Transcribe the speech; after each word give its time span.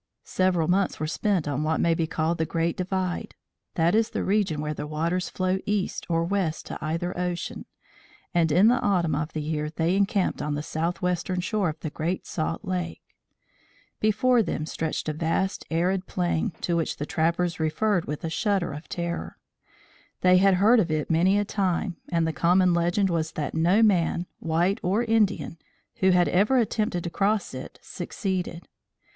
Several 0.25 0.67
months 0.67 0.99
were 0.99 1.05
spent 1.05 1.47
on 1.47 1.61
what 1.61 1.79
may 1.79 1.93
be 1.93 2.07
called 2.07 2.39
the 2.39 2.45
Great 2.47 2.75
Divide 2.75 3.35
that 3.75 3.93
is 3.93 4.09
the 4.09 4.23
region 4.23 4.59
where 4.59 4.73
the 4.73 4.87
waters 4.87 5.29
flow 5.29 5.59
east 5.67 6.07
or 6.09 6.23
west 6.23 6.65
to 6.65 6.77
either 6.83 7.15
ocean, 7.15 7.67
and 8.33 8.51
in 8.51 8.67
the 8.67 8.79
autumn 8.81 9.13
of 9.13 9.33
the 9.33 9.43
year 9.43 9.69
they 9.69 9.95
encamped 9.95 10.41
on 10.41 10.55
the 10.55 10.63
southwestern 10.63 11.39
shore 11.39 11.69
of 11.69 11.79
the 11.81 11.91
Great 11.91 12.25
Salt 12.25 12.65
Lake. 12.65 13.03
Before 13.99 14.41
them 14.41 14.65
stretched 14.65 15.07
a 15.07 15.13
vast 15.13 15.67
arid 15.69 16.07
plain 16.07 16.49
to 16.61 16.75
which 16.75 16.97
the 16.97 17.05
trappers 17.05 17.59
referred 17.59 18.05
with 18.05 18.23
a 18.23 18.29
shudder 18.31 18.71
of 18.73 18.89
terror. 18.89 19.37
They 20.21 20.37
had 20.37 20.55
heard 20.55 20.79
of 20.79 20.89
it 20.89 21.11
many 21.11 21.37
a 21.37 21.45
time 21.45 21.97
and 22.09 22.25
the 22.25 22.33
common 22.33 22.73
legend 22.73 23.11
was 23.11 23.33
that 23.33 23.53
no 23.53 23.83
man 23.83 24.25
white 24.39 24.79
or 24.81 25.03
Indian 25.03 25.59
who 25.97 26.09
had 26.09 26.27
ever 26.27 26.57
attempted 26.57 27.03
to 27.03 27.11
cross 27.11 27.53
it, 27.53 27.77
succeeded. 27.83 28.67